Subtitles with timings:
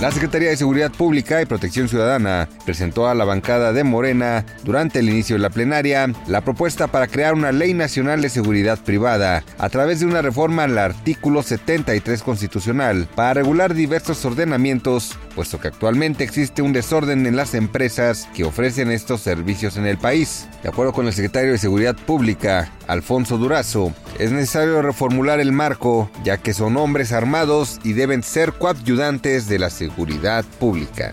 [0.00, 5.00] La Secretaría de Seguridad Pública y Protección Ciudadana presentó a la bancada de Morena durante
[5.00, 9.42] el inicio de la plenaria la propuesta para crear una ley nacional de seguridad privada
[9.58, 15.66] a través de una reforma al artículo 73 constitucional para regular diversos ordenamientos, puesto que
[15.66, 20.46] actualmente existe un desorden en las empresas que ofrecen estos servicios en el país.
[20.62, 26.10] De acuerdo con el secretario de Seguridad Pública, Alfonso Durazo, es necesario reformular el marco,
[26.24, 31.10] ya que son hombres armados y deben ser coadyudantes de la seguridad pública.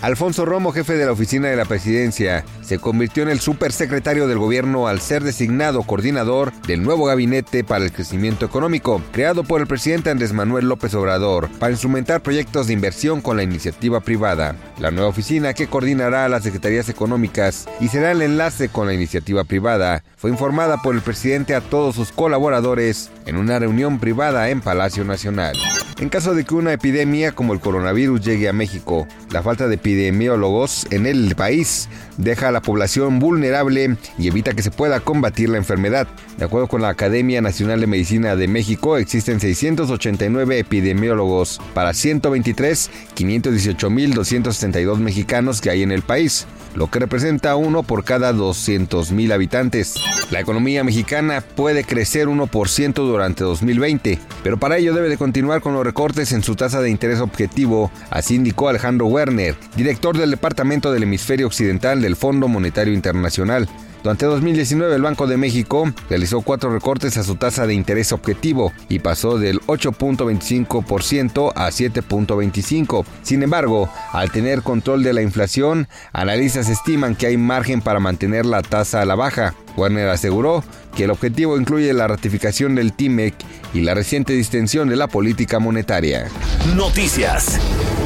[0.00, 4.38] Alfonso Romo, jefe de la oficina de la presidencia, se convirtió en el supersecretario del
[4.38, 9.66] gobierno al ser designado coordinador del nuevo gabinete para el crecimiento económico, creado por el
[9.66, 14.54] presidente Andrés Manuel López Obrador, para instrumentar proyectos de inversión con la iniciativa privada.
[14.78, 19.42] La nueva oficina, que coordinará las secretarías económicas y será el enlace con la iniciativa
[19.42, 24.60] privada, fue informada por el presidente a todos sus colaboradores en una reunión privada en
[24.60, 25.56] Palacio Nacional.
[26.00, 29.74] En caso de que una epidemia como el coronavirus llegue a México, la falta de
[29.74, 35.48] epidemiólogos en el país deja a la población vulnerable y evita que se pueda combatir
[35.48, 36.06] la enfermedad.
[36.36, 42.90] De acuerdo con la Academia Nacional de Medicina de México, existen 689 epidemiólogos para 123,
[43.16, 49.94] 518.272 mexicanos que hay en el país, lo que representa uno por cada 200.000 habitantes.
[50.30, 55.72] La economía mexicana puede crecer 1% durante 2020, pero para ello debe de continuar con
[55.72, 60.92] los recortes en su tasa de interés objetivo, así indicó Alejandro Werner, director del Departamento
[60.92, 63.66] del Hemisferio Occidental del Fondo Monetario Internacional.
[64.02, 68.70] Durante 2019 el Banco de México realizó cuatro recortes a su tasa de interés objetivo
[68.90, 73.04] y pasó del 8.25% a 7.25%.
[73.22, 78.44] Sin embargo, al tener control de la inflación, analistas estiman que hay margen para mantener
[78.44, 79.54] la tasa a la baja.
[79.78, 80.62] Werner aseguró
[80.94, 83.34] que el objetivo incluye la ratificación del TIMEC
[83.72, 86.28] y la reciente distensión de la política monetaria.
[86.74, 87.58] Noticias.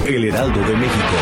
[0.06, 1.16] El Heraldo de México.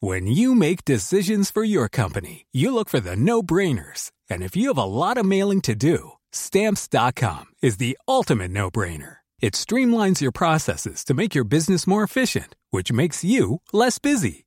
[0.00, 4.10] When you make decisions for your company, you look for the no-brainers.
[4.28, 9.18] And if you have a lot of mailing to do, stamps.com is the ultimate no-brainer.
[9.40, 14.46] It streamlines your processes to make your business more efficient, which makes you less busy.